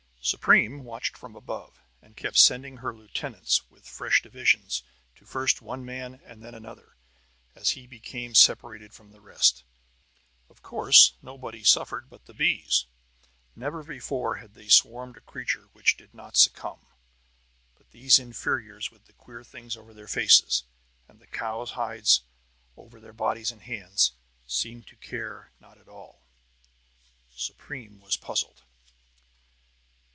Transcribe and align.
Supreme 0.23 0.83
watched 0.83 1.17
from 1.17 1.35
above, 1.35 1.81
and 1.99 2.15
kept 2.15 2.37
sending 2.37 2.77
her 2.77 2.95
lieutenants 2.95 3.67
with 3.71 3.87
fresh 3.89 4.21
divisions 4.21 4.83
to 5.15 5.25
first 5.25 5.63
one 5.63 5.83
man 5.83 6.21
and 6.23 6.43
then 6.43 6.53
another, 6.53 6.95
as 7.55 7.71
he 7.71 7.87
became 7.87 8.35
separated 8.35 8.93
from 8.93 9.11
the 9.11 9.19
rest. 9.19 9.63
Of 10.47 10.61
course, 10.61 11.13
nobody 11.23 11.63
suffered 11.63 12.07
but 12.07 12.27
the 12.27 12.35
bees. 12.35 12.85
Never 13.55 13.83
before 13.83 14.35
had 14.35 14.53
they 14.53 14.67
swarmed 14.69 15.17
a 15.17 15.21
creature 15.21 15.69
which 15.73 15.97
did 15.97 16.13
not 16.13 16.37
succumb; 16.37 16.85
but 17.75 17.89
these 17.89 18.19
inferiors 18.19 18.91
with 18.91 19.05
the 19.05 19.13
queer 19.13 19.43
things 19.43 19.75
over 19.75 19.91
their 19.93 20.07
faces, 20.07 20.63
and 21.07 21.19
the 21.19 21.25
cows' 21.27 21.71
hides 21.71 22.21
over 22.77 22.99
their 22.99 23.11
bodies 23.11 23.51
and 23.51 23.63
hands, 23.63 24.11
seemed 24.45 24.85
to 24.85 24.95
care 24.97 25.51
not 25.59 25.79
at 25.79 25.89
all. 25.89 26.21
Supreme 27.35 27.99
was 27.99 28.15
puzzled. 28.17 28.61